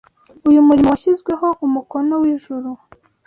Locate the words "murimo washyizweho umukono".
0.67-2.13